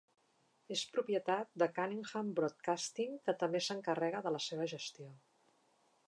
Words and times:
És 0.75 0.83
propietat 0.93 1.51
de 1.63 1.67
Cunningham 1.75 2.31
Broadcasting 2.39 3.13
que 3.29 3.35
també 3.43 3.61
s'encarrega 3.67 4.23
de 4.29 4.33
la 4.37 4.41
seva 4.47 4.67
gestió. 4.73 5.11